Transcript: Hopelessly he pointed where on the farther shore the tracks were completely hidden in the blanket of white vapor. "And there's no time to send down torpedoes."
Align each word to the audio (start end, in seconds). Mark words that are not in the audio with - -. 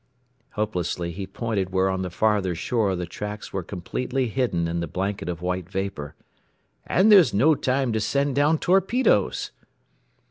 Hopelessly 0.53 1.11
he 1.11 1.27
pointed 1.27 1.69
where 1.69 1.87
on 1.87 2.01
the 2.01 2.09
farther 2.09 2.55
shore 2.55 2.95
the 2.95 3.05
tracks 3.05 3.53
were 3.53 3.61
completely 3.61 4.29
hidden 4.29 4.67
in 4.67 4.79
the 4.79 4.87
blanket 4.87 5.29
of 5.29 5.43
white 5.43 5.69
vapor. 5.69 6.15
"And 6.87 7.11
there's 7.11 7.35
no 7.35 7.53
time 7.53 7.93
to 7.93 7.99
send 7.99 8.35
down 8.35 8.57
torpedoes." 8.57 9.51